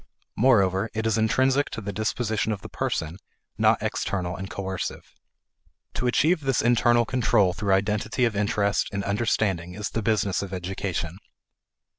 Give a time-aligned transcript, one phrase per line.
[0.35, 3.17] Moreover it is intrinsic to the disposition of the person,
[3.59, 5.13] not external and coercive.
[5.93, 10.53] To achieve this internal control through identity of interest and understanding is the business of
[10.55, 11.19] education.